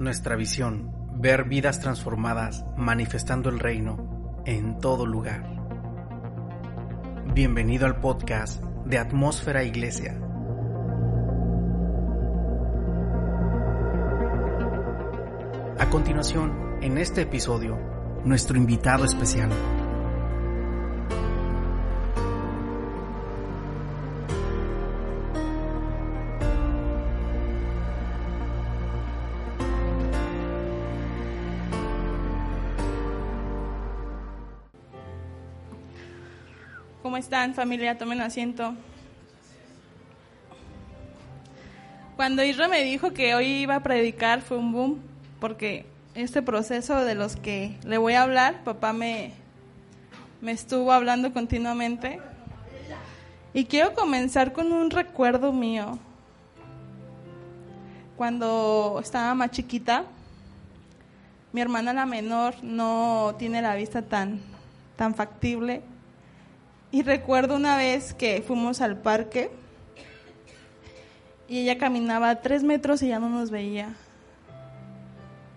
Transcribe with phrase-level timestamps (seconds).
[0.00, 5.44] Nuestra visión, ver vidas transformadas manifestando el reino en todo lugar.
[7.34, 10.18] Bienvenido al podcast de Atmósfera Iglesia.
[15.78, 17.78] A continuación, en este episodio,
[18.24, 19.50] nuestro invitado especial.
[37.54, 37.96] Familia?
[37.96, 38.74] Tomen asiento.
[42.16, 45.00] Cuando Isra me dijo que hoy iba a predicar fue un boom,
[45.40, 49.32] porque este proceso de los que le voy a hablar, papá me,
[50.42, 52.20] me estuvo hablando continuamente.
[53.54, 55.98] Y quiero comenzar con un recuerdo mío.
[58.16, 60.04] Cuando estaba más chiquita,
[61.52, 64.40] mi hermana la menor no tiene la vista tan,
[64.96, 65.82] tan factible
[66.92, 69.50] y recuerdo una vez que fuimos al parque
[71.48, 73.94] y ella caminaba tres metros y ya no nos veía.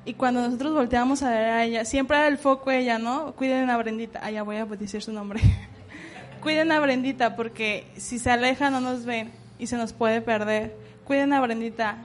[0.06, 3.34] Y cuando nosotros volteábamos a ver a ella, siempre era el foco ella, ¿no?
[3.34, 4.20] Cuiden a Brendita.
[4.22, 5.40] Ah, ya voy a decir su nombre.
[6.42, 10.76] Cuiden a Brendita porque si se aleja no nos ven y se nos puede perder.
[11.06, 11.98] Cuiden a Brendita.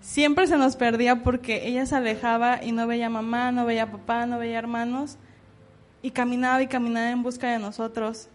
[0.00, 4.26] Siempre se nos perdía porque ella se alejaba y no veía mamá, no veía papá,
[4.26, 5.18] no veía hermanos
[6.02, 8.28] y caminaba y caminaba en busca de nosotros.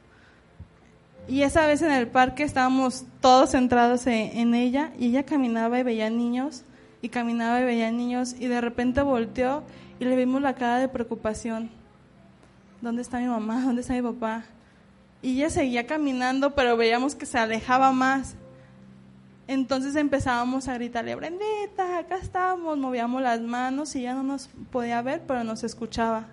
[1.27, 5.83] Y esa vez en el parque estábamos todos centrados en, ella y ella caminaba y
[5.83, 6.63] veía niños
[7.01, 9.63] y caminaba y veía niños y de repente volteó
[9.99, 11.69] y le vimos la cara de preocupación.
[12.81, 13.61] ¿Dónde está mi mamá?
[13.61, 14.45] ¿Dónde está mi papá?
[15.21, 18.35] Y ella seguía caminando, pero veíamos que se alejaba más.
[19.47, 25.01] Entonces empezábamos a gritarle, Brendita, acá estamos, movíamos las manos y ella no nos podía
[25.01, 26.27] ver, pero nos escuchaba.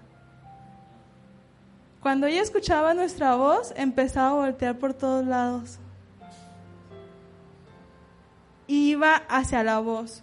[2.04, 5.78] Cuando ella escuchaba nuestra voz, empezaba a voltear por todos lados.
[8.66, 10.22] Iba hacia la voz.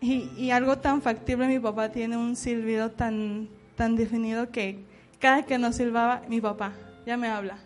[0.00, 4.86] Y, algo tan factible, mi papá tiene un silbido tan, tan definido que
[5.18, 6.72] cada que nos silbaba, mi papá
[7.04, 7.58] ya me habla.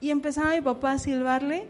[0.00, 1.68] Y empezaba mi papá a silbarle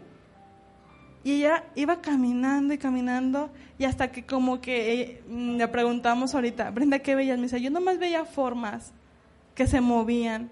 [1.23, 6.71] y ella iba caminando y caminando y hasta que como que eh, le preguntamos ahorita,
[6.71, 7.37] Brenda, ¿qué veías?
[7.37, 8.93] Me dice, yo nomás veía formas
[9.57, 10.51] que se movían.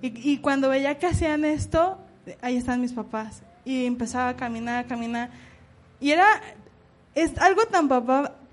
[0.00, 1.98] Y, cuando veía que hacían esto,
[2.40, 3.42] ahí están mis papás.
[3.66, 5.28] Y empezaba a caminar, a caminar.
[6.00, 6.26] Y era
[7.14, 7.88] es algo tan,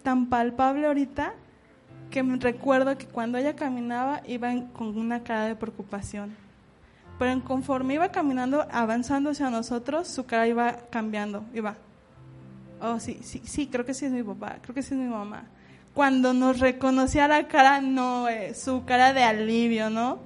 [0.04, 1.34] tan palpable ahorita
[2.12, 6.36] que me recuerdo que cuando ella caminaba iba con una cara de preocupación.
[7.18, 11.46] Pero conforme iba caminando, avanzando hacia nosotros, su cara iba cambiando.
[11.54, 11.76] Iba,
[12.82, 15.08] oh, sí, sí, sí, creo que sí es mi papá, creo que sí es mi
[15.08, 15.46] mamá
[15.96, 20.20] cuando nos reconocía la cara, no, eh, su cara de alivio, ¿no?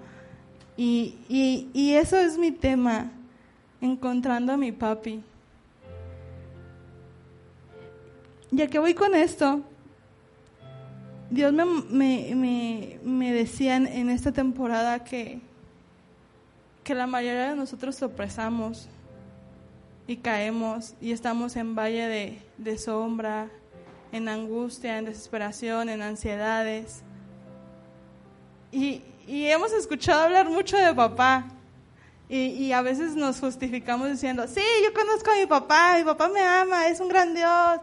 [0.76, 3.12] Y, y, y, eso es mi tema,
[3.80, 5.22] encontrando a mi papi.
[8.50, 9.62] Ya que voy con esto,
[11.30, 15.40] Dios me, me, me, me decía en, esta temporada que,
[16.84, 18.90] que la mayoría de nosotros sopresamos
[20.08, 23.50] y caemos y estamos en valle de, de sombra,
[24.12, 27.04] en angustia, en desesperación, en ansiedades.
[28.72, 31.46] Y, hemos escuchado hablar mucho de papá.
[32.28, 36.42] Y, a veces nos justificamos diciendo, sí, yo conozco a mi papá, mi papá me
[36.42, 37.80] ama, es un gran Dios.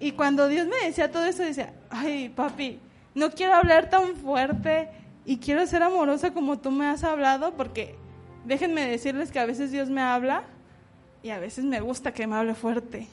[0.00, 2.78] Y cuando Dios me decía todo eso, decía, ay, papi,
[3.14, 4.88] no quiero hablar tan fuerte
[5.24, 7.96] y quiero ser amorosa como tú me has hablado, porque
[8.44, 10.44] déjenme decirles que a veces Dios me habla
[11.22, 13.08] y a veces me gusta que me hable fuerte.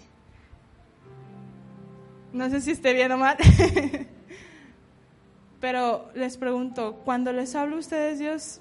[2.35, 3.38] No sé si esté bien o mal.
[5.62, 8.59] Pero les pregunto, cuando les hablo a ustedes Dios,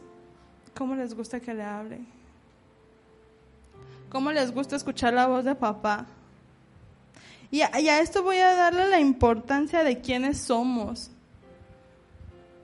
[0.77, 1.99] ¿cómo les gusta que le hable?
[4.11, 6.07] ¿Cómo les gusta escuchar la voz de papá?
[7.51, 11.11] Y a, y a esto voy a darle la importancia de quiénes somos.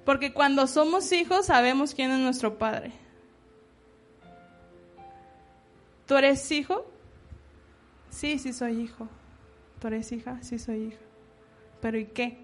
[0.04, 2.92] Porque cuando somos hijos sabemos quién es nuestro padre.
[6.06, 6.86] ¿Tú eres hijo?
[8.10, 9.08] Sí, sí soy hijo.
[9.80, 10.38] ¿Tú eres hija?
[10.42, 11.00] Sí, soy hija.
[11.80, 12.38] ¿Pero y qué?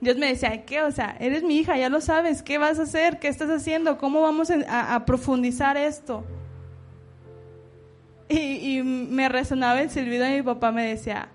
[0.00, 0.82] Dios me decía, ¿qué?
[0.82, 3.18] O sea, eres mi hija, ya lo sabes, ¿qué vas a hacer?
[3.18, 3.96] ¿Qué estás haciendo?
[3.96, 6.22] ¿Cómo vamos a, profundizar esto?
[8.28, 11.28] Y, y, me resonaba el silbido de mi papá, me decía,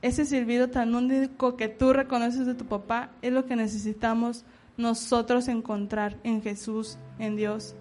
[0.00, 4.44] ese silbido tan único que tú reconoces de tu papá es lo que necesitamos
[4.78, 7.74] nosotros encontrar en Jesús, en Dios.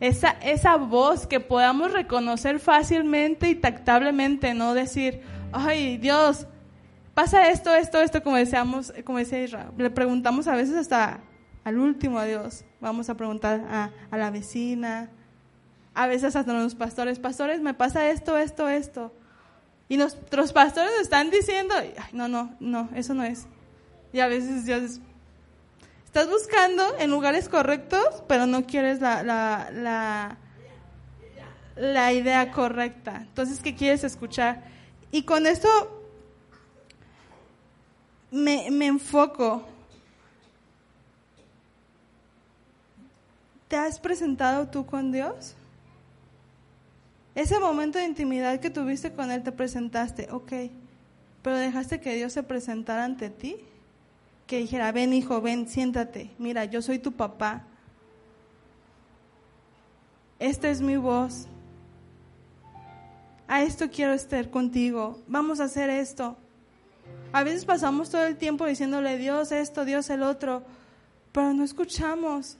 [0.00, 5.22] Esa, esa voz que podamos reconocer fácilmente y tactablemente, no decir,
[5.52, 6.46] ay Dios,
[7.14, 9.68] pasa esto, esto, esto, como decíamos, como decía Israel.
[9.78, 11.20] Le preguntamos a veces hasta
[11.64, 12.64] al último a Dios.
[12.80, 15.10] Vamos a preguntar a, a la vecina,
[15.94, 19.12] a veces hasta los pastores, pastores, me pasa esto, esto, esto.
[19.88, 21.74] Y nuestros pastores están diciendo,
[22.12, 23.46] no, no, no, eso no es.
[24.12, 25.00] Y a veces Dios
[26.16, 30.38] Estás buscando en lugares correctos, pero no quieres la, la,
[31.76, 33.18] la, idea correcta.
[33.20, 34.64] Entonces, ¿qué quieres escuchar?
[35.12, 35.68] Y con esto
[38.30, 39.62] me, me enfoco.
[43.68, 45.54] ¿Te has presentado tú con Dios?
[47.34, 50.52] Ese momento de intimidad que tuviste con Él, te presentaste, ok,
[51.42, 53.62] pero dejaste que Dios se presentara ante ti
[54.46, 57.64] que dijera, ven hijo, ven, siéntate, mira, yo soy tu papá.
[60.38, 61.46] Esta es mi voz.
[63.48, 65.20] A esto quiero estar contigo.
[65.26, 66.36] Vamos a hacer esto.
[67.32, 70.62] A veces pasamos todo el tiempo diciéndole Dios esto, Dios el otro,
[71.32, 72.56] pero no escuchamos.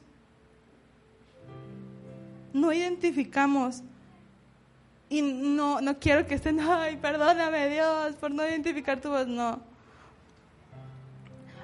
[2.53, 3.83] No identificamos.
[5.09, 9.27] Y no, no quiero que estén, ay, perdóname Dios por no identificar tu voz.
[9.29, 9.76] No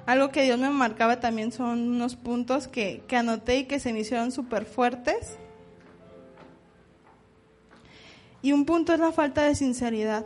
[0.05, 4.01] algo que Dios me marcaba también son unos puntos que, anoté y que se me
[4.01, 5.37] hicieron súper fuertes.
[8.41, 10.25] Y un punto es la falta de sinceridad.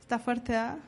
[0.00, 0.78] Está fuerte, ¿ah?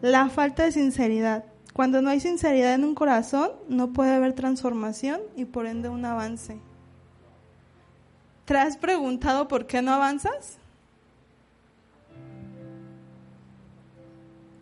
[0.00, 1.44] La falta de sinceridad.
[1.72, 6.04] Cuando no hay sinceridad en un corazón, no puede haber transformación y por ende un
[6.04, 6.58] avance.
[8.44, 10.58] ¿Te has preguntado por qué no avanzas?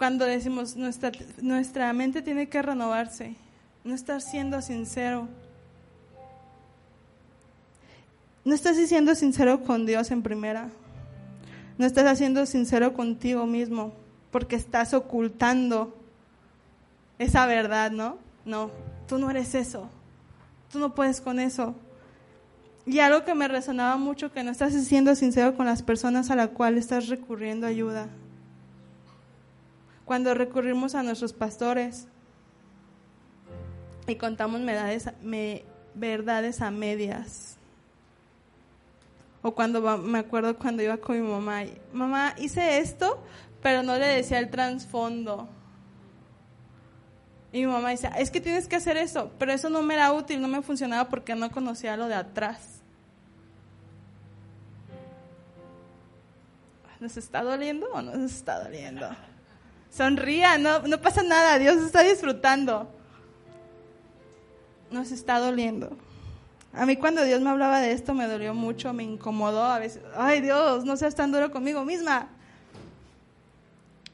[0.00, 1.12] Cuando decimos nuestra,
[1.42, 3.36] nuestra mente tiene que renovarse,
[3.84, 5.28] no estar siendo sincero.
[8.42, 10.70] No estás siendo sincero con Dios en primera.
[11.76, 13.92] No estás haciendo sincero contigo mismo
[14.30, 15.94] porque estás ocultando
[17.18, 18.16] esa verdad, ¿no?
[18.46, 18.70] No,
[19.06, 19.86] tú no eres eso.
[20.72, 21.74] Tú no puedes con eso.
[22.86, 26.36] Y algo que me resonaba mucho, que no estás siendo sincero con las personas a
[26.36, 28.08] las cuales estás recurriendo ayuda
[30.10, 32.08] cuando recurrimos a nuestros pastores
[34.08, 34.60] y contamos
[35.94, 37.56] verdades, a medias.
[39.40, 41.62] O cuando me acuerdo cuando iba con mi mamá,
[41.92, 43.22] mamá, hice esto,
[43.62, 45.48] pero no le decía el trasfondo.
[47.52, 50.12] Y mi mamá decía, es que tienes que hacer eso, pero eso no me era
[50.12, 52.82] útil, no me funcionaba porque no conocía lo de atrás.
[56.98, 59.08] ¿Nos está doliendo o no nos está doliendo?
[59.90, 62.88] Sonría, no, no pasa nada, Dios está disfrutando.
[64.90, 65.96] Nos está doliendo.
[66.72, 70.02] A mí cuando Dios me hablaba de esto me dolió mucho, me incomodó a veces.
[70.16, 72.28] Ay Dios, no seas tan duro conmigo misma.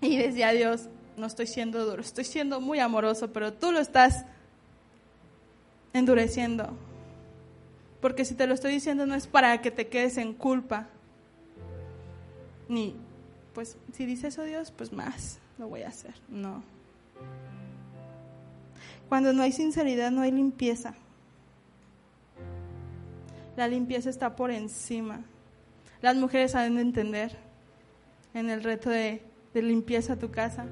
[0.01, 4.25] Y decía Dios, no estoy siendo duro, estoy siendo muy amoroso, pero tú lo estás
[5.93, 6.69] endureciendo.
[8.01, 10.89] Porque si te lo estoy diciendo no es para que te quedes en culpa.
[12.69, 12.97] Ni,
[13.55, 16.15] pues si dice eso Dios, pues más lo voy a hacer.
[16.29, 16.63] No.
[19.09, 20.95] Cuando no hay sinceridad, no hay limpieza.
[23.57, 25.21] La limpieza está por encima.
[26.03, 27.37] Las mujeres saben de entender
[28.35, 29.23] en el reto de,
[29.55, 30.67] de limpieza tu casa.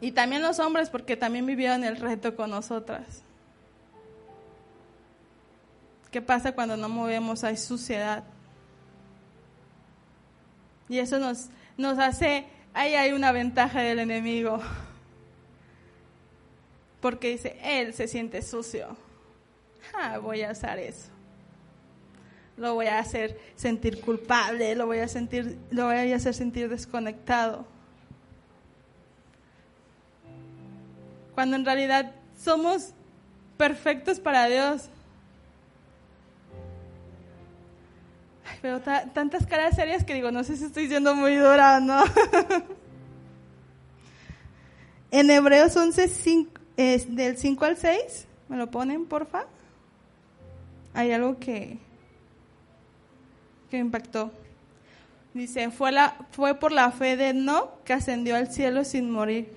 [0.00, 3.22] Y también los hombres, porque también vivieron el reto con nosotras.
[6.10, 7.44] ¿Qué pasa cuando no movemos?
[7.44, 8.24] Hay suciedad.
[10.88, 11.50] Y eso nos,
[11.80, 14.60] nos hace, ahí hay una ventaja del enemigo.
[17.00, 18.96] Porque dice, él se siente sucio.
[19.94, 21.08] Ah, voy a usar eso.
[22.56, 26.68] Lo voy a hacer sentir culpable, lo voy a sentir, lo voy a hacer sentir
[26.68, 27.66] desconectado.
[31.34, 32.92] Cuando en realidad somos
[33.56, 34.90] perfectos para Dios.
[38.60, 42.04] Pero tantas caras serias que digo, no sé si estoy siendo muy dura no.
[45.10, 46.10] en Hebreos 11,
[46.76, 49.46] es del 5 al 6, ¿me lo ponen, porfa?
[50.92, 51.78] Hay algo que,
[53.70, 54.30] que impactó.
[55.32, 59.52] Dice, fue, la, fue por la fe de No que ascendió al cielo sin morir.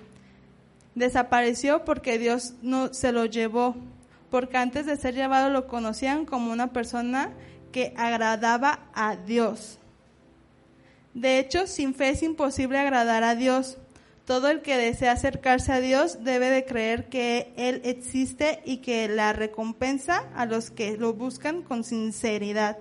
[0.94, 3.74] Desapareció porque Dios no se lo llevó,
[4.30, 7.30] porque antes de ser llevado lo conocían como una persona
[7.74, 9.80] que agradaba a Dios.
[11.12, 13.78] De hecho, sin fe es imposible agradar a Dios.
[14.26, 19.08] Todo el que desea acercarse a Dios debe de creer que Él existe y que
[19.08, 22.78] la recompensa a los que lo buscan con sinceridad.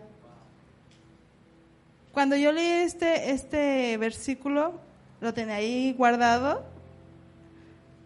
[2.12, 4.80] Cuando yo leí este, este versículo,
[5.22, 6.64] lo tenía ahí guardado,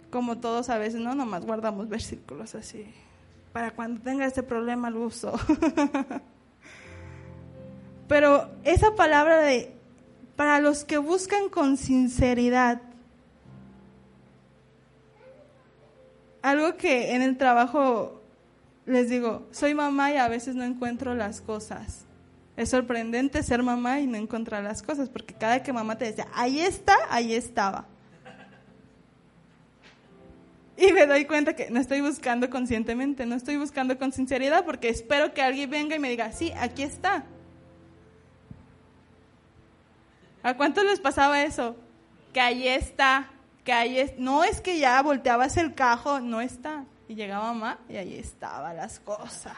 [0.09, 1.15] como todos a veces, ¿no?
[1.15, 2.85] Nomás guardamos versículos así.
[3.51, 5.33] Para cuando tenga este problema lo uso.
[8.07, 9.73] Pero esa palabra de
[10.35, 12.79] para los que buscan con sinceridad,
[16.43, 18.21] algo que en el trabajo
[18.85, 22.05] les digo, soy mamá y a veces no encuentro las cosas.
[22.55, 26.27] Es sorprendente ser mamá y no encontrar las cosas, porque cada que mamá te decía,
[26.33, 27.85] ahí está, ahí estaba.
[30.77, 34.89] Y me doy cuenta que no estoy buscando conscientemente, no estoy buscando con sinceridad, porque
[34.89, 37.25] espero que alguien venga y me diga, sí, aquí está.
[40.47, 41.75] ¿A cuántos les pasaba eso?
[42.31, 43.27] Que ahí está,
[43.65, 44.17] que ahí es.
[44.17, 46.85] No es que ya volteabas el cajo, no está.
[47.09, 49.57] Y llegaba mamá y ahí estaban las cosas.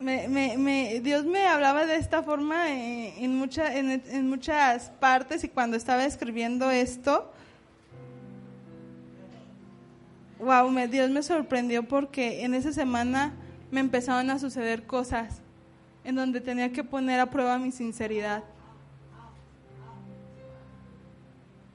[0.00, 5.76] Me, me, Dios me hablaba de esta forma en, en, en, muchas partes y cuando
[5.76, 7.30] estaba escribiendo esto,
[10.40, 13.32] wow, me, Dios me sorprendió porque en esa semana
[13.70, 15.40] me empezaron a suceder cosas
[16.04, 18.44] en donde tenía que poner a prueba mi sinceridad.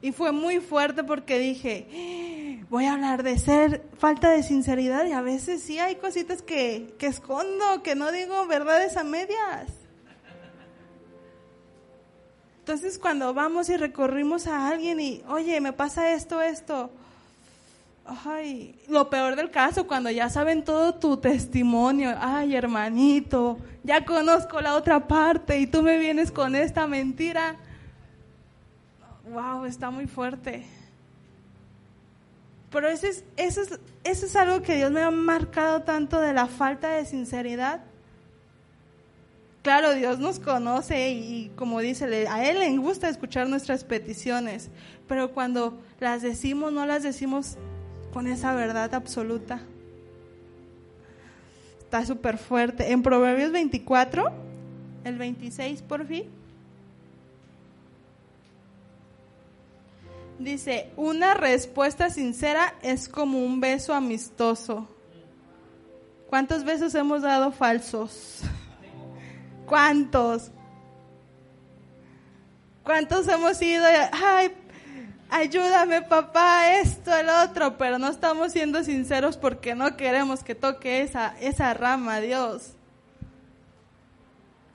[0.01, 5.13] Y fue muy fuerte porque dije, voy a hablar de ser falta de sinceridad y
[5.13, 9.71] a veces sí hay cositas que, que escondo, que no digo verdades a medias.
[12.59, 16.89] Entonces cuando vamos y recorrimos a alguien y, oye, me pasa esto, esto,
[18.05, 24.61] ay, lo peor del caso, cuando ya saben todo tu testimonio, ay, hermanito, ya conozco
[24.61, 27.55] la otra parte y tú me vienes con esta mentira.
[29.29, 30.65] Wow, está muy fuerte.
[32.69, 36.33] Pero eso es, eso, es, eso es algo que Dios me ha marcado tanto de
[36.33, 37.81] la falta de sinceridad.
[39.61, 44.69] Claro, Dios nos conoce y, como dice, a Él le gusta escuchar nuestras peticiones,
[45.07, 47.57] pero cuando las decimos, no las decimos
[48.13, 49.59] con esa verdad absoluta.
[51.79, 52.91] Está súper fuerte.
[52.91, 54.31] En Proverbios 24,
[55.03, 56.25] el 26 por fin.
[60.37, 64.87] Dice, una respuesta sincera es como un beso amistoso.
[66.29, 68.41] ¿Cuántos besos hemos dado falsos?
[69.65, 70.51] ¿Cuántos?
[72.83, 73.85] ¿Cuántos hemos ido?
[74.11, 74.51] Ay,
[75.33, 81.01] ayúdame papá, esto, el otro, pero no estamos siendo sinceros porque no queremos que toque
[81.01, 82.73] esa, esa rama, Dios.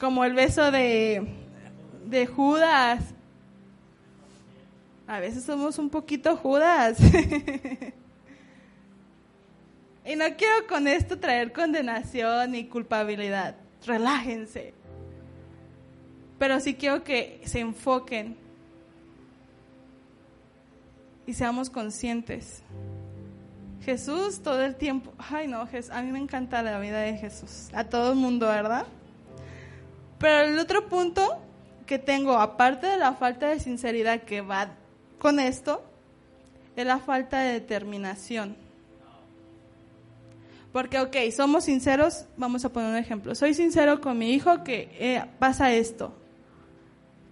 [0.00, 1.27] Como el beso de,
[2.07, 3.03] de Judas
[5.09, 6.99] a veces somos un poquito judas.
[10.05, 13.57] y no quiero con esto traer condenación ni culpabilidad.
[13.87, 14.75] Relájense.
[16.38, 18.37] Pero sí quiero que se enfoquen
[21.28, 22.62] y seamos conscientes.
[23.82, 27.85] Jesús todo el tiempo, ay no, a mí me encanta la vida de Jesús, a
[27.85, 28.87] todo el mundo, ¿verdad?
[30.18, 31.38] Pero el otro punto
[31.85, 34.70] que tengo, aparte de la falta de sinceridad que va
[35.18, 35.85] con esto
[36.76, 38.56] es la falta de determinación.
[40.73, 43.35] Porque, ok, somos sinceros, vamos a poner un ejemplo.
[43.35, 46.14] Soy sincero con mi hijo que eh, pasa esto,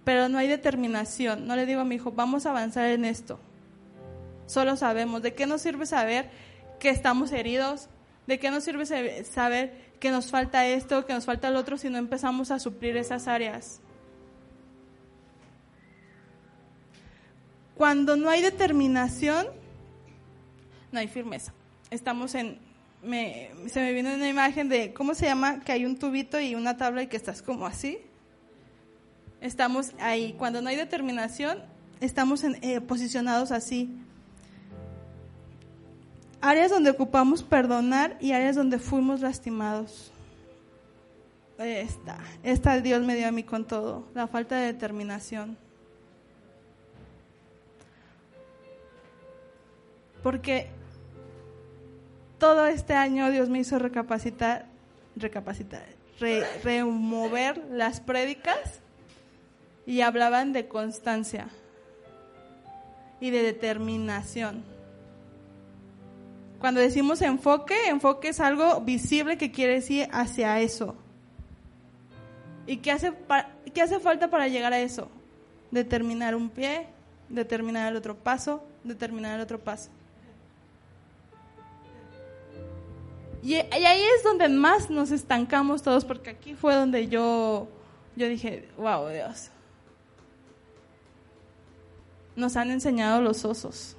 [0.03, 1.47] pero no hay determinación.
[1.47, 3.39] No le digo a mi hijo, vamos a avanzar en esto.
[4.47, 5.21] Solo sabemos.
[5.21, 6.29] ¿De qué nos sirve saber
[6.79, 7.89] que estamos heridos?
[8.25, 8.85] ¿De qué nos sirve
[9.23, 12.97] saber que nos falta esto, que nos falta el otro si no empezamos a suplir
[12.97, 13.81] esas áreas?
[17.75, 19.47] Cuando no hay determinación,
[20.91, 21.53] no hay firmeza.
[21.91, 22.59] Estamos en,
[23.01, 25.59] se me viene una imagen de, ¿cómo se llama?
[25.59, 27.99] Que hay un tubito y una tabla y que estás como así.
[29.41, 30.33] Estamos ahí.
[30.37, 31.59] Cuando no hay determinación,
[31.99, 33.95] estamos en, eh, posicionados así.
[36.41, 40.11] Áreas donde ocupamos perdonar y áreas donde fuimos lastimados.
[41.57, 45.57] Esta, esta Dios me dio a mí con todo, la falta de determinación.
[50.27, 50.67] porque
[52.37, 54.65] todo este año Dios me hizo recapacitar,
[55.15, 55.85] recapacitar,
[56.65, 58.81] remover las prédicas
[59.85, 61.47] y hablaban de constancia
[63.21, 64.65] y de determinación.
[66.59, 70.95] Cuando decimos enfoque, enfoque es algo visible que quiere decir hacia eso.
[72.65, 73.13] ¿Y qué hace,
[73.73, 75.09] qué hace falta para llegar a eso?
[75.71, 76.87] Determinar un pie,
[77.29, 79.89] determinar el otro paso, determinar el otro paso.
[83.43, 87.67] Y, ahí es donde más nos estancamos todos, porque aquí fue donde yo,
[88.15, 89.49] yo dije, wow, Dios.
[92.35, 93.96] Nos han enseñado los osos.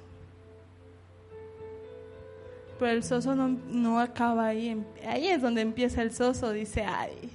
[2.79, 4.81] Pero el soso no, no acaba ahí.
[5.05, 7.29] Ahí es donde empieza el soso, dice, ay.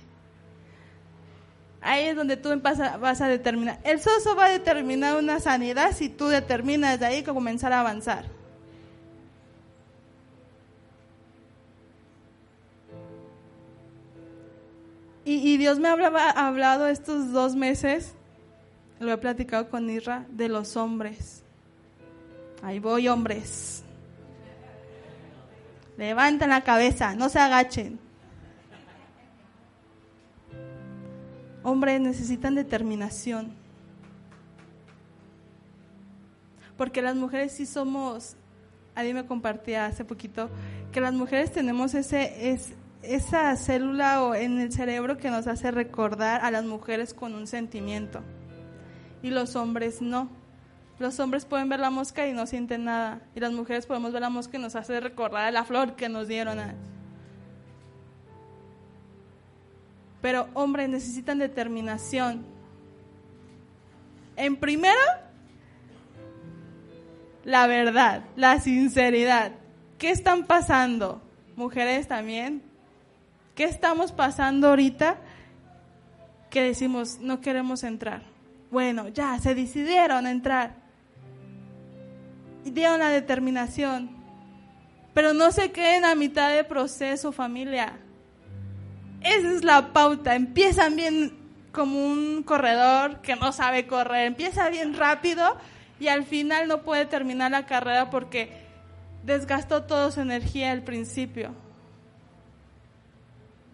[1.82, 3.78] Ahí es donde tú vas a determinar.
[3.84, 7.80] El soso va a determinar una sanidad si tú determinas de ahí que comenzar a
[7.80, 8.24] avanzar.
[15.26, 18.14] Y, Dios me ha hablado estos dos meses,
[19.00, 21.42] lo he platicado con Isra, de los hombres.
[22.62, 23.83] Ahí voy, hombres.
[25.96, 27.98] Levanten la cabeza, no se agachen.
[31.62, 33.52] Hombres necesitan determinación.
[36.76, 38.36] Porque las mujeres sí somos,
[38.94, 40.50] alguien me compartía hace poquito,
[40.92, 42.72] que las mujeres tenemos ese, es,
[43.02, 48.20] esa célula en el cerebro que nos hace recordar a las mujeres con un sentimiento.
[49.22, 50.28] Y los hombres no.
[50.98, 53.20] Los hombres pueden ver la mosca y no sienten nada.
[53.34, 56.08] Y las mujeres podemos ver la mosca y nos hace recordar a la flor que
[56.08, 56.58] nos dieron.
[60.22, 62.46] Pero hombres necesitan determinación.
[64.36, 65.00] En primero,
[67.44, 69.52] la verdad, la sinceridad.
[69.98, 71.20] ¿Qué están pasando?
[71.56, 72.62] Mujeres también,
[73.54, 75.16] ¿Qué estamos pasando ahorita
[76.50, 78.22] que decimos no queremos entrar?
[78.70, 80.74] Bueno, ya se decidieron a entrar.
[82.64, 84.10] Y dieron la determinación.
[85.12, 87.98] Pero no se queden a mitad de proceso, familia.
[89.20, 90.34] Esa es la pauta.
[90.34, 91.32] Empiezan bien
[91.72, 94.26] como un corredor que no sabe correr.
[94.26, 95.56] Empieza bien rápido
[96.00, 98.64] y al final no puede terminar la carrera porque
[99.24, 101.54] desgastó toda su energía al principio.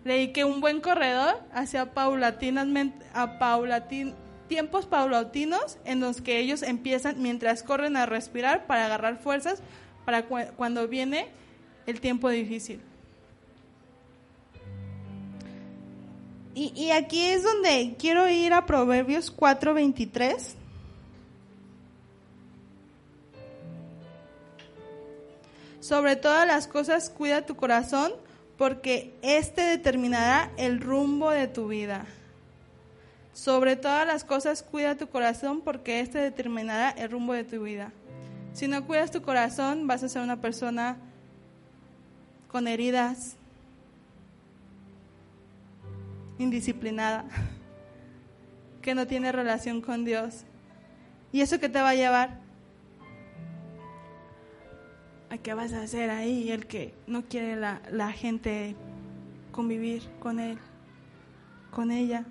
[0.05, 4.15] Leí que un buen corredor hacía paulatinamente, a paulatin,
[4.51, 9.63] tiempos paulatinos en los que ellos empiezan mientras corren a respirar para agarrar fuerzas
[10.05, 11.29] para cuando viene
[11.87, 12.81] el tiempo difícil.
[16.53, 20.57] Y, aquí es donde quiero ir a Proverbios 4:23.
[25.79, 28.13] Sobre todas las cosas, cuida tu corazón
[28.59, 32.05] porque este determinará el rumbo de tu vida.
[33.41, 37.91] Sobre todas las cosas, cuida tu corazón, porque este determinará el rumbo de tu vida.
[38.53, 40.99] Si no cuidas tu corazón, vas a ser una persona
[42.49, 43.37] con heridas,
[46.39, 47.25] indisciplinada,
[48.83, 50.45] que no tiene relación con Dios.
[51.33, 52.41] ¿Y eso qué te va a llevar?
[55.43, 56.51] qué vas a hacer ahí?
[56.51, 58.77] El que no quiere la, la gente
[59.51, 60.59] convivir con él,
[61.71, 62.27] con ella.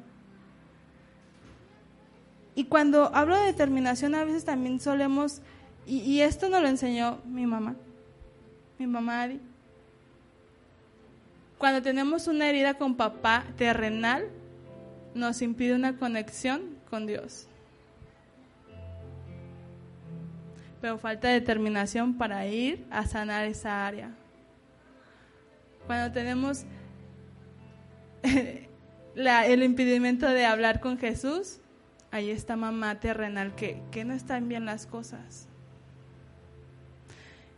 [2.56, 5.42] Y cuando hablo de determinación, a veces también solemos,
[5.86, 7.76] y, esto nos lo enseñó mi mamá,
[8.78, 9.40] mi mamá Ari.
[11.58, 14.28] Cuando tenemos una herida con papá terrenal,
[15.16, 17.50] nos impide una conexión con Dios.
[20.82, 24.12] pero falta determinación para ir a sanar esa área.
[25.86, 26.66] Cuando tenemos
[29.16, 31.60] el impedimento de hablar con Jesús,
[32.12, 35.48] ahí está mamá terrenal que, que no están bien las cosas.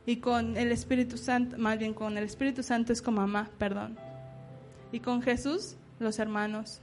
[0.06, 3.98] Y con el Espíritu Santo, más bien con el Espíritu Santo es con mamá, perdón.
[4.92, 6.82] Y con Jesús, los hermanos.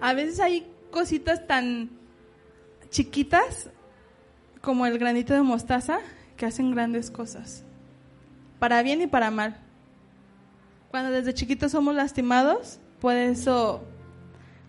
[0.00, 1.90] A veces hay cositas tan
[2.90, 3.70] chiquitas
[4.60, 5.98] como el granito de mostaza
[6.36, 7.64] que hacen grandes cosas,
[8.58, 9.56] para bien y para mal.
[10.90, 13.82] Cuando desde chiquitos somos lastimados, puedes, eso,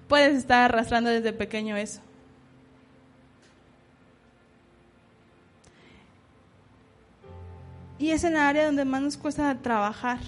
[0.09, 2.01] puedes estar arrastrando desde pequeño eso.
[7.97, 10.19] Y es en la área donde más nos cuesta trabajar,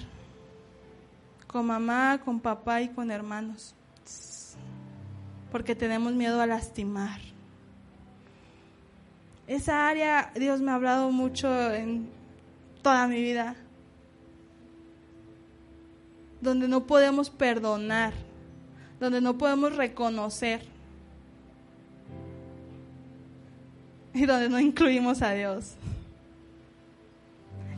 [1.48, 3.76] con mamá, con papá y con hermanos,
[5.52, 7.20] porque tenemos miedo a lastimar
[9.52, 12.10] esa área Dios me ha hablado mucho en
[12.82, 13.56] toda mi vida.
[16.40, 18.14] Donde no podemos perdonar,
[19.02, 20.62] donde no podemos reconocer
[24.14, 25.74] y donde no incluimos a Dios.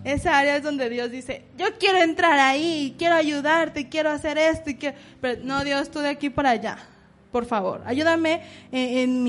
[0.04, 4.70] esa área es donde Dios dice, yo quiero entrar ahí, quiero ayudarte, quiero hacer esto,
[4.72, 4.98] y quiero...
[5.22, 6.78] pero no, Dios, tú de aquí para allá,
[7.32, 8.42] por favor, ayúdame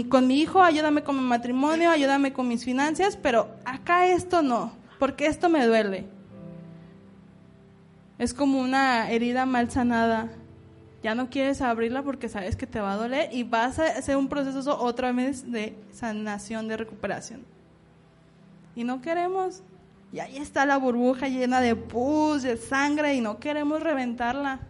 [0.09, 4.73] con mi hijo, ayúdame con mi matrimonio, ayúdame con mis finanzas, pero acá esto no,
[4.99, 6.07] porque esto me duele.
[8.19, 10.29] Es como una herida mal sanada.
[11.05, 14.17] Ya no quieres abrirla porque sabes que te va a doler y vas a hacer
[14.17, 17.45] un proceso otra vez de sanación, de recuperación.
[18.75, 19.63] Y no queremos.
[20.15, 24.61] Y ahí está la burbuja llena de pus, de sangre y no queremos reventarla.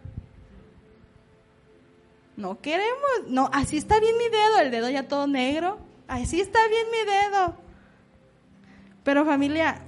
[2.35, 5.79] No queremos, no, así está bien mi dedo, el dedo ya todo negro.
[6.05, 7.55] Así está bien mi dedo.
[9.05, 9.79] Pero familia,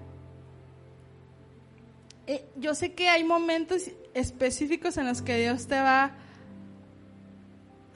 [2.25, 6.13] eh, yo sé que hay momentos específicos en los que Dios te va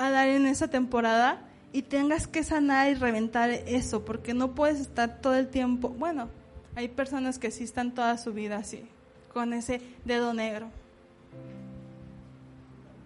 [0.07, 1.41] a dar en esa temporada
[1.73, 6.29] y tengas que sanar y reventar eso, porque no puedes estar todo el tiempo, bueno,
[6.75, 8.83] hay personas que sí están toda su vida así,
[9.33, 10.67] con ese dedo negro,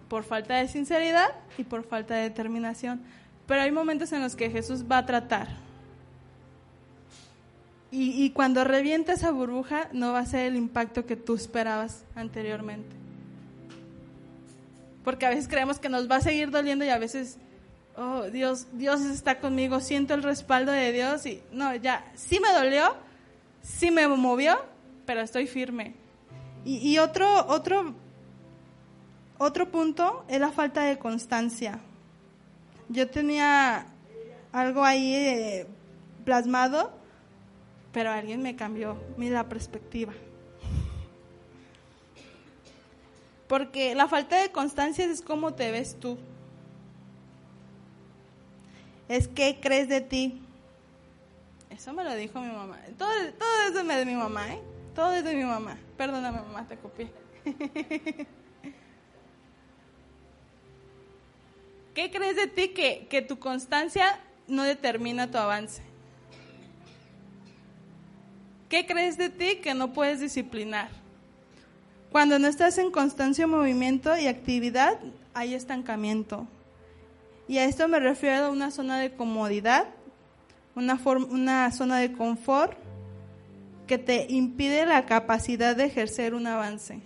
[0.08, 1.28] por falta de sinceridad
[1.58, 3.00] y por falta de determinación,
[3.46, 5.48] pero hay momentos en los que Jesús va a tratar.
[7.98, 13.05] Y, cuando revienta esa burbuja, no va a ser el impacto que tú esperabas anteriormente.
[15.06, 17.38] Porque a veces creemos que nos va a seguir doliendo y a veces,
[17.96, 22.52] oh, Dios, Dios está conmigo, siento el respaldo de Dios y no, ya, sí me
[22.52, 22.96] dolió,
[23.62, 24.58] sí me movió,
[25.04, 25.94] pero estoy firme.
[26.64, 27.94] Y, otro, otro,
[29.38, 31.78] otro punto es la falta de constancia.
[32.88, 33.86] Yo tenía
[34.50, 35.66] algo ahí eh,
[36.24, 37.06] plasmado
[37.96, 40.12] pero alguien me cambió la perspectiva.
[43.48, 46.18] Porque la falta de constancia es cómo te ves tú.
[49.08, 50.42] Es qué crees de ti.
[51.70, 52.78] Eso me lo dijo mi mamá.
[52.98, 54.60] Todo, todo es de mi mamá, ¿eh?
[54.94, 55.78] Todo es de mi mamá.
[55.96, 57.10] Perdóname, mamá, te copié.
[61.94, 65.82] ¿Qué crees de ti que, que tu constancia no determina tu avance?
[68.68, 70.90] ¿Qué crees de ti que no puedes disciplinar?
[72.10, 74.98] Cuando no estás en constancia, movimiento y actividad,
[75.34, 76.46] hay estancamiento.
[77.48, 79.86] Y a esto me refiero a una zona de comodidad,
[80.74, 82.76] una, una zona de confort
[83.86, 87.00] que te impide la capacidad de ejercer un avance.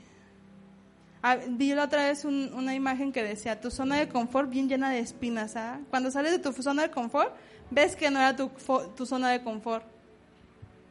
[1.23, 4.91] Ah, vi la otra vez una imagen que decía, tu zona de confort bien llena
[4.91, 5.55] de espinas.
[5.57, 5.81] ¿ah?
[5.91, 7.35] Cuando sales de tu zona de confort,
[7.71, 8.51] ves que no era tu,
[8.97, 9.85] tu zona de confort.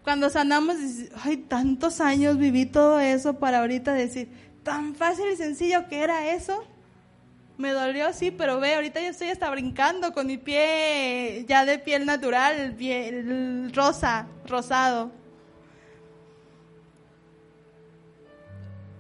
[0.04, 0.76] Cuando sanamos,
[1.24, 4.30] ay, tantos años viví todo eso para ahorita decir,
[4.64, 6.64] tan fácil y sencillo que era eso.
[7.58, 11.78] Me dolió, sí, pero ve, ahorita yo estoy hasta brincando con mi pie ya de
[11.78, 15.12] piel natural, piel rosa, rosado.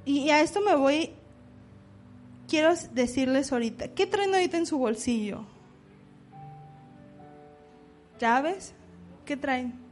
[0.03, 1.11] Y a esto me voy,
[2.49, 5.45] quiero decirles ahorita, ¿qué traen ahorita en su bolsillo?
[8.19, 8.73] ¿Llaves?
[9.23, 9.88] ¿Qué traen?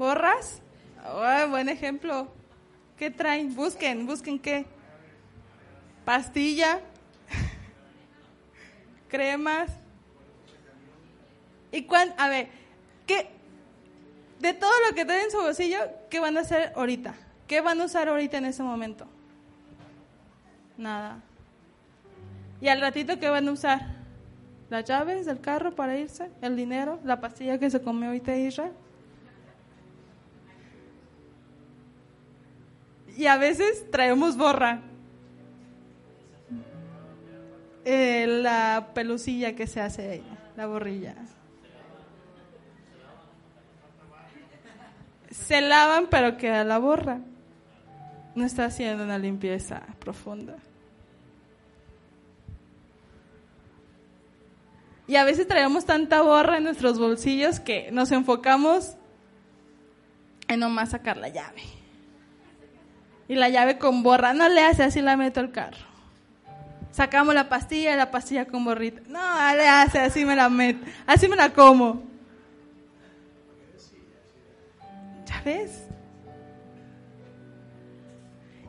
[0.00, 0.62] ¿Borras?
[1.50, 2.32] buen ejemplo.
[2.96, 3.54] ¿Qué traen?
[3.54, 4.64] Busquen, busquen qué.
[6.06, 6.80] Pastilla,
[9.08, 9.70] cremas.
[11.70, 12.48] ¿Y cuán, A ver,
[13.06, 13.28] ¿qué?
[14.38, 15.76] De todo lo que traen en su bolsillo,
[16.08, 17.14] ¿qué van a hacer ahorita?
[17.46, 19.06] ¿Qué van a usar ahorita en ese momento?
[20.78, 21.20] Nada.
[22.62, 23.82] ¿Y al ratito qué van a usar?
[24.70, 26.30] ¿Las llaves del carro para irse?
[26.40, 26.98] ¿El dinero?
[27.04, 28.72] ¿La pastilla que se comió ahorita Israel?
[33.20, 34.80] Y a veces traemos borra.
[37.84, 41.16] Eh, la pelucilla que se hace ella, la borrilla.
[45.30, 47.20] Se lavan pero queda la borra.
[48.34, 50.56] No está haciendo una limpieza profunda.
[55.06, 58.94] Y a veces traemos tanta borra en nuestros bolsillos que nos enfocamos
[60.48, 61.79] en nomás sacar la llave
[63.30, 64.34] y la llave con borra.
[64.34, 65.78] No le hace así, la meto al carro.
[66.90, 69.02] Sacamos la pastilla la pastilla con borrita.
[69.06, 69.20] No,
[69.54, 70.84] le hace así, me la meto.
[71.06, 72.02] Así me la como.
[75.26, 75.84] ¿Ya ves?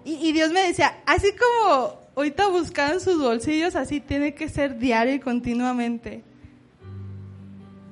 [0.06, 4.78] Y, y Dios me decía, así como ahorita buscaban sus bolsillos, así tiene que ser
[4.78, 6.24] diario y continuamente.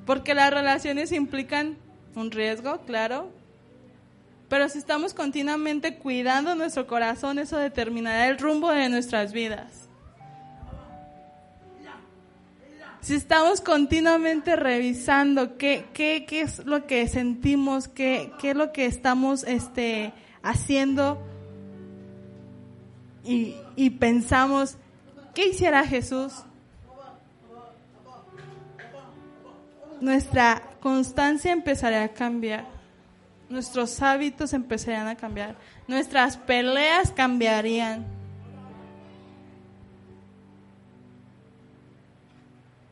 [0.05, 1.77] Porque las relaciones implican
[2.13, 3.31] un riesgo, claro,
[4.49, 9.87] pero si estamos continuamente cuidando nuestro corazón, eso determinará el rumbo de nuestras vidas.
[13.01, 18.73] Si estamos continuamente revisando qué, qué, qué es lo que sentimos, qué, qué es lo
[18.73, 20.11] que estamos este,
[20.43, 21.17] haciendo
[23.23, 24.75] y, y pensamos,
[25.33, 26.33] ¿qué hiciera Jesús?
[30.01, 32.65] Nuestra constancia empezaría a cambiar,
[33.49, 35.55] nuestros hábitos empezarían a cambiar,
[35.87, 38.05] nuestras peleas cambiarían.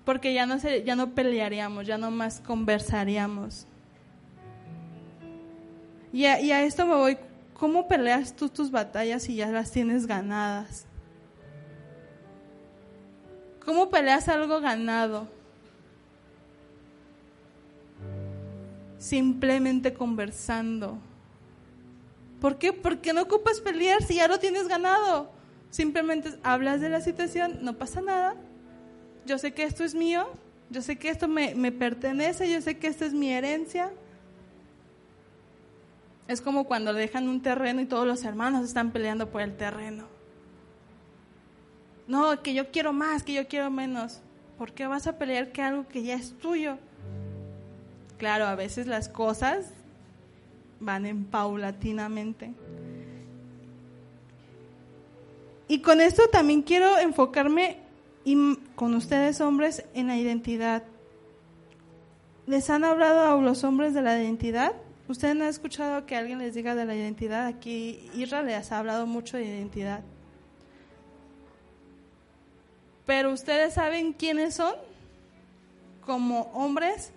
[0.04, 3.68] Porque ya no, se, ya no pelearíamos, ya no más conversaríamos.
[6.14, 7.18] Y a, y a esto me voy,
[7.54, 10.86] ¿cómo peleas tú tus batallas si ya las tienes ganadas?
[13.66, 15.28] ¿Cómo peleas algo ganado?
[18.98, 21.00] Simplemente conversando.
[22.42, 22.74] ¿Por qué?
[22.74, 25.32] Porque no ocupas pelear si ya lo tienes ganado.
[25.70, 28.36] Simplemente hablas de la situación, no pasa nada.
[29.26, 30.28] Yo sé que esto es mío,
[30.70, 33.92] yo sé que esto me, me pertenece, yo sé que esta es mi herencia.
[36.28, 40.08] Es como cuando dejan un terreno y todos los hermanos están peleando por el terreno.
[42.08, 44.22] No, que yo quiero más, que yo quiero menos.
[44.58, 46.78] ¿Por qué vas a pelear que algo que ya es tuyo?
[48.18, 49.74] Claro, a veces las cosas
[50.80, 52.54] van en paulatinamente.
[55.68, 57.78] Y con esto también quiero enfocarme
[58.76, 60.84] con ustedes hombres en la identidad.
[62.46, 64.74] ¿Les han hablado a los hombres de la identidad?
[65.08, 67.46] ¿Ustedes no han escuchado que alguien les diga de la identidad?
[67.46, 70.02] Aquí Israel les ha hablado mucho de identidad.
[73.06, 74.76] Pero ustedes saben quiénes son
[76.06, 77.12] como hombres,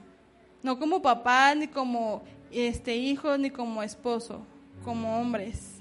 [0.62, 4.42] no como papá, ni como este hijo, ni como esposo,
[4.84, 5.80] como hombres.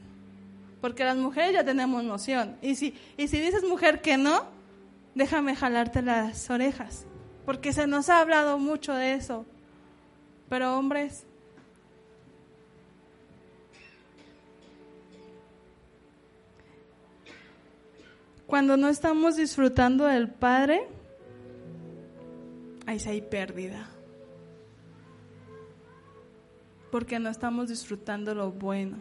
[0.81, 2.55] Porque las mujeres ya tenemos noción.
[2.61, 4.45] Y si, y si dices mujer que no,
[5.15, 7.05] déjame jalarte las orejas.
[7.45, 9.45] Porque se nos ha hablado mucho de eso.
[10.47, 11.25] Pero hombres,
[18.49, 20.87] Cuando no estamos disfrutando del Padre,
[22.87, 23.87] ahí sí hay pérdida.
[26.91, 28.97] Porque no estamos disfrutando lo bueno.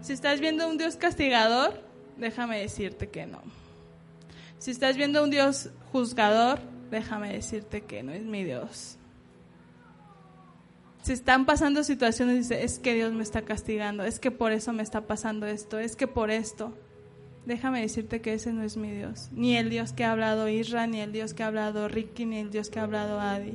[0.00, 1.82] Si estás viendo un Dios castigador,
[2.16, 3.42] déjame decirte que no.
[4.58, 8.96] Si estás viendo un Dios juzgador, déjame decirte que no es mi Dios.
[11.02, 14.72] Si están pasando situaciones, dice, es que Dios me está castigando, es que por eso
[14.72, 16.74] me está pasando esto, es que por esto.
[17.48, 19.30] Déjame decirte que ese no es mi Dios.
[19.32, 22.36] Ni el Dios que ha hablado Isra, ni el Dios que ha hablado Ricky, ni
[22.36, 23.54] el Dios que ha hablado Adi.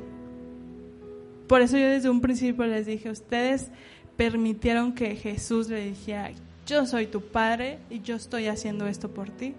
[1.48, 3.70] Por eso yo desde un principio les dije, ustedes
[4.18, 6.32] permitieron que Jesús le dijera,
[6.66, 9.54] yo soy tu padre y yo estoy haciendo esto por ti.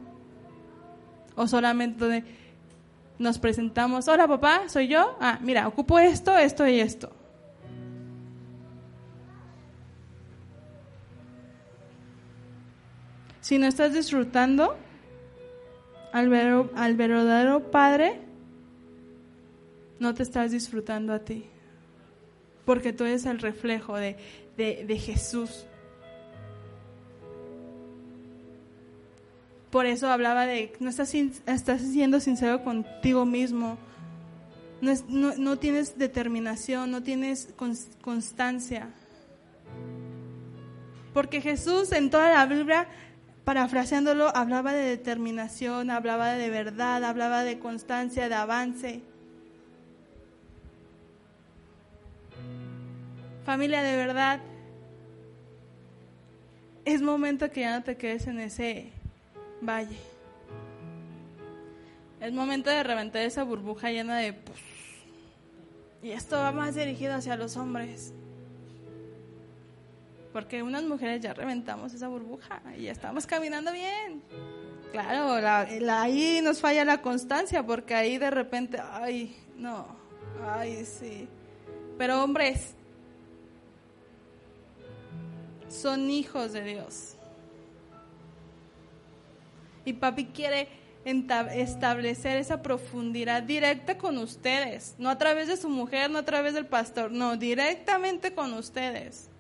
[1.37, 2.25] O solamente
[3.21, 5.17] nos presentamos, hola papá, soy yo.
[5.21, 7.13] Ah, mira, ocupo esto, esto y esto.
[13.45, 14.75] Si no estás disfrutando
[16.13, 18.19] al, verdadero Padre,
[19.99, 21.45] no te estás disfrutando a ti.
[22.65, 24.17] Porque tú eres el reflejo de,
[24.99, 25.67] Jesús.
[29.71, 33.77] Por eso hablaba de, no estás, estás siendo sincero contigo mismo.
[34.81, 37.53] No, no, tienes determinación, no tienes
[38.01, 38.89] constancia.
[41.13, 42.89] Porque Jesús en toda la Biblia
[43.45, 49.03] parafraseándolo, hablaba de determinación, hablaba de verdad, hablaba de constancia, de avance.
[53.45, 54.41] Familia, de verdad,
[56.87, 58.91] es momento que ya no te quedes en ese
[59.61, 59.99] valle.
[62.21, 64.35] Es momento de reventar esa burbuja llena de...
[66.03, 68.15] Y esto va más dirigido hacia los hombres
[70.35, 74.21] porque unas mujeres ya reventamos esa burbuja y ya estamos caminando bien.
[74.91, 75.35] Claro,
[75.93, 79.87] ahí nos falla la constancia porque ahí de repente, ay, no,
[80.45, 81.29] ay, sí.
[81.97, 82.75] Pero hombres,
[85.69, 87.15] son hijos de Dios.
[89.85, 90.67] Y papi quiere
[91.05, 96.55] establecer esa profundidad directa con ustedes, no a través de su mujer, no a través
[96.55, 99.31] del pastor, no, directamente con ustedes.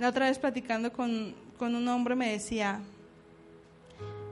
[0.00, 2.80] La otra vez platicando con, un hombre me decía,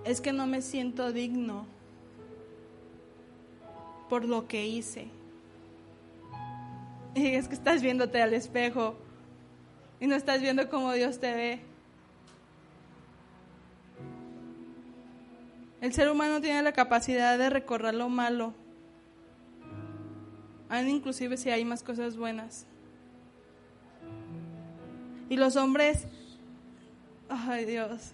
[0.04, 1.66] es que no me siento digno
[4.08, 5.08] por lo que hice.
[7.14, 8.96] Y es que estás viéndote al espejo
[10.00, 11.60] y no estás viendo cómo Dios te ve.
[15.80, 18.52] El ser humano tiene la capacidad de recorrer lo malo
[20.68, 22.66] Aún inclusive si hay más cosas buenas.
[25.28, 26.06] Y los hombres,
[27.28, 28.12] ay Dios,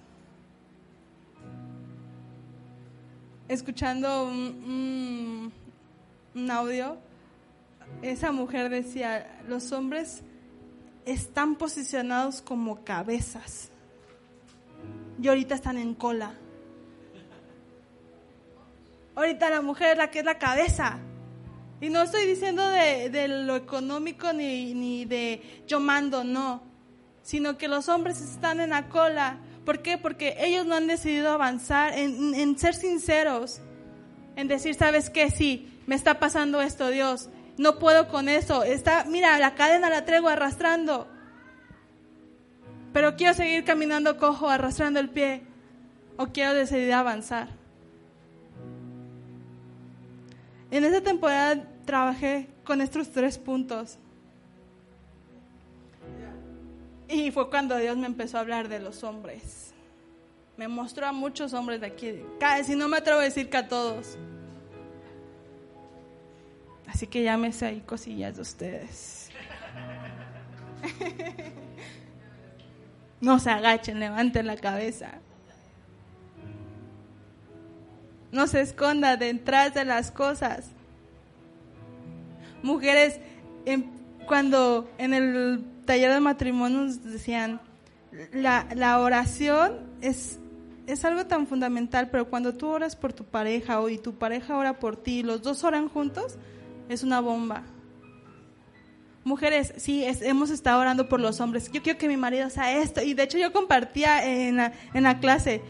[3.48, 5.52] escuchando un,
[6.50, 6.96] audio,
[8.02, 10.22] esa mujer decía, los hombres
[11.04, 13.70] están posicionados como cabezas
[15.22, 16.34] y ahorita están en cola.
[19.14, 20.98] Ahorita la mujer es la que es la cabeza.
[21.80, 26.73] Y no estoy diciendo de, lo económico ni, ni, de yo mando, no.
[27.24, 29.38] Sino que los hombres están en la cola.
[29.64, 29.98] ¿Por qué?
[29.98, 33.60] Porque ellos no han decidido avanzar en, en ser sinceros.
[34.36, 35.30] En decir, ¿sabes qué?
[35.30, 37.28] Sí, me está pasando esto, Dios.
[37.56, 38.62] No puedo con eso.
[38.62, 41.08] Está, mira, la cadena la traigo arrastrando.
[42.92, 45.42] Pero quiero seguir caminando cojo, arrastrando el pie.
[46.16, 47.48] O quiero decidir avanzar.
[50.70, 53.98] En esta temporada trabajé con estos tres puntos.
[57.08, 59.72] Y fue cuando Dios me empezó a hablar de los hombres.
[60.56, 62.22] Me mostró a muchos hombres de aquí.
[62.64, 64.16] Si no me atrevo a decir que a todos.
[66.86, 69.30] Así que llámese ahí cosillas de ustedes.
[73.20, 75.12] No se agachen, levanten la cabeza.
[78.32, 80.66] No se esconda detrás de las cosas.
[82.62, 83.20] Mujeres,
[84.26, 87.60] cuando en el taller de matrimonio nos decían,
[88.32, 90.38] la, la oración es,
[90.86, 94.56] es algo tan fundamental, pero cuando tú oras por tu pareja o y tu pareja
[94.56, 96.36] ora por ti, los dos oran juntos,
[96.88, 97.62] es una bomba.
[99.24, 101.70] Mujeres, sí, hemos estado orando por los hombres.
[101.72, 103.00] Yo quiero que mi marido sea esto.
[103.02, 105.62] Y de hecho yo compartía en en la clase.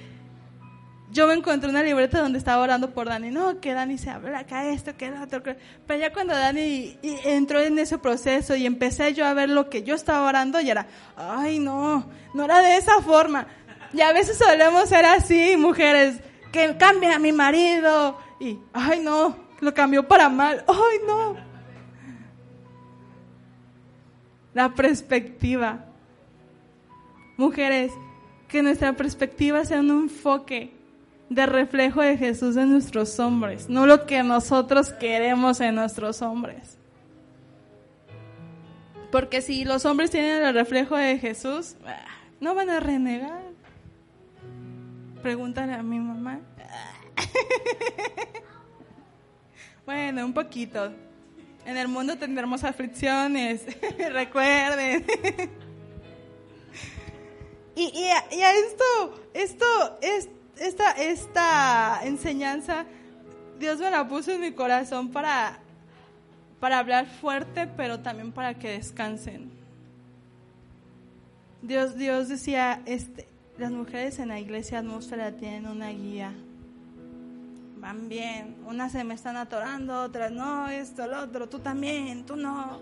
[1.14, 3.30] Yo me encontré una libreta donde estaba orando por Dani.
[3.30, 5.44] No, que Dani se habla acá esto, que otro.
[5.86, 9.84] Pero ya cuando Dani entró en ese proceso y empecé yo a ver lo que
[9.84, 13.46] yo estaba orando, y era, ay no, no era de esa forma.
[13.92, 16.18] Y a veces solemos ser así, mujeres,
[16.50, 18.18] que cambien a mi marido.
[18.40, 20.64] Y, ay no, lo cambió para mal.
[20.66, 21.36] Ay no.
[24.52, 25.84] La perspectiva.
[27.36, 27.92] Mujeres,
[28.48, 30.72] que nuestra perspectiva sea un enfoque
[31.28, 36.78] de reflejo de Jesús en nuestros hombres, no lo que nosotros queremos en nuestros hombres.
[39.10, 41.76] Porque si los hombres tienen el reflejo de Jesús,
[42.40, 43.44] no van a renegar.
[45.22, 46.40] Pregúntale a mi mamá.
[49.86, 50.92] bueno, un poquito.
[51.64, 53.64] En el mundo tendremos aflicciones,
[54.12, 55.06] recuerden.
[57.74, 59.64] y, y, a, esto, esto,
[60.02, 60.28] es,
[60.58, 62.84] esta, esta enseñanza,
[63.58, 65.58] Dios me la puso en mi corazón para,
[66.60, 69.50] para hablar fuerte, pero también para que descansen.
[71.62, 73.26] Dios, Dios decía, este,
[73.58, 76.34] las mujeres en la iglesia atmósfera tienen una guía
[77.84, 78.56] van bien.
[78.66, 82.80] Unas se me están atorando, otras no, esto, lo otro, tú también, tú no.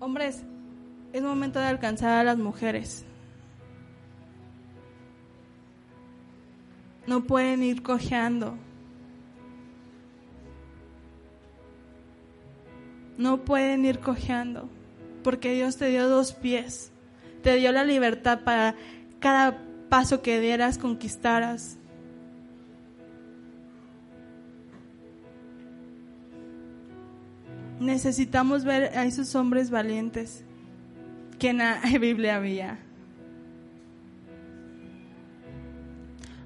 [0.00, 0.42] Hombres,
[1.12, 3.04] es momento de alcanzar a las mujeres.
[7.06, 8.56] No pueden ir cojeando.
[13.16, 14.68] No pueden ir cojeando,
[15.22, 16.90] porque Dios te dio dos pies.
[17.42, 18.74] Te dio la libertad para
[19.20, 21.78] cada paso que dieras conquistaras.
[27.78, 30.44] Necesitamos ver a esos hombres valientes
[31.38, 32.78] que en la Biblia había.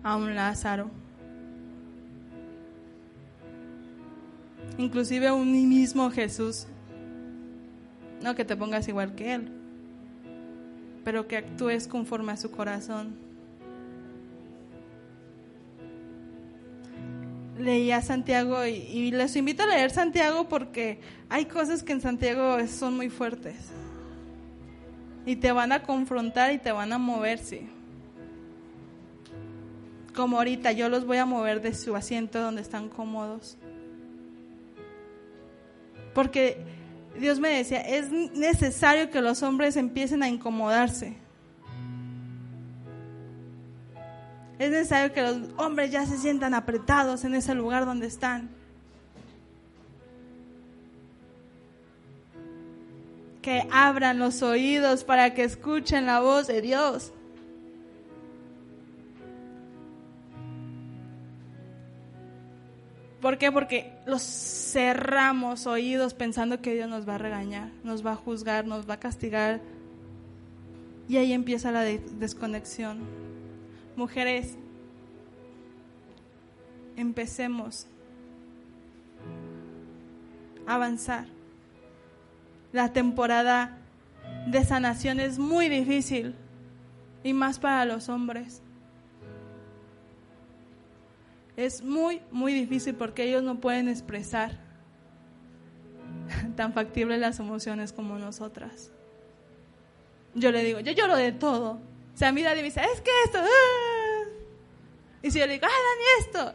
[0.02, 0.90] A un Lázaro.
[4.78, 6.66] Inclusive un mismo Jesús.
[8.22, 9.48] No que te pongas igual que Él,
[11.04, 13.28] pero que actúes conforme a su corazón.
[17.58, 22.96] leía Santiago y, les invito a leer Santiago porque hay cosas que en Santiago son
[22.96, 23.56] muy fuertes
[25.27, 27.68] y te van a confrontar y te van a mover, sí.
[30.19, 33.56] Como ahorita yo los voy a mover de su asiento donde están cómodos.
[36.12, 36.58] Porque
[37.21, 41.16] Dios me decía, es necesario que los hombres empiecen a incomodarse
[44.58, 48.50] Es necesario que los hombres ya se sientan apretados en ese lugar donde están.
[53.40, 57.12] Que abran los oídos para que escuchen la voz de Dios.
[63.21, 63.50] ¿Por qué?
[63.50, 68.64] Porque los cerramos oídos pensando que Dios nos va a regañar, nos va a juzgar,
[68.64, 69.60] nos va a castigar.
[71.08, 73.00] Y ahí empieza la desconexión.
[73.96, 74.56] Mujeres,
[76.96, 77.87] empecemos
[80.66, 81.27] a avanzar.
[82.73, 83.79] La temporada
[84.46, 86.35] de sanación es muy difícil
[87.25, 88.62] y más para los hombres.
[91.59, 94.52] Es muy, muy difícil porque ellos no pueden expresar
[96.56, 98.92] tan factibles las emociones como nosotras.
[100.37, 101.81] Yo le digo, yo lloro de todo.
[102.15, 103.40] O sea, mi daddy me dice, es que esto.
[103.42, 104.29] Ah".
[105.21, 106.52] Y si yo le digo, ah, Dani,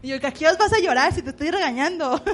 [0.00, 2.24] Y yo, ¿que aquí os vas a llorar si te estoy regañando?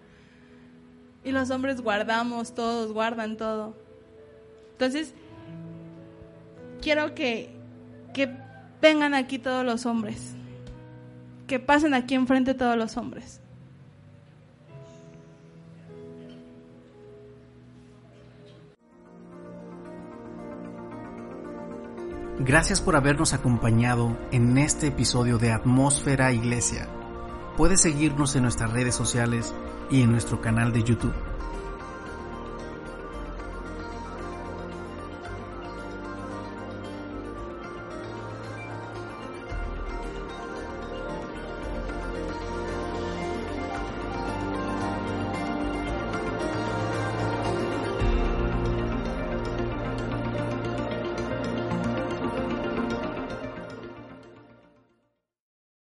[1.24, 3.76] y los hombres guardamos todos, guardan todo.
[4.72, 5.12] Entonces,
[6.80, 7.54] quiero que,
[8.14, 8.45] que
[8.80, 10.34] vengan aquí todos los hombres,
[11.46, 13.40] que pasen aquí enfrente todos los hombres.
[22.38, 26.86] Gracias por habernos acompañado en este episodio de Atmósfera Iglesia.
[27.56, 29.52] Puedes seguirnos en nuestras redes sociales
[29.90, 31.14] y en nuestro canal de YouTube.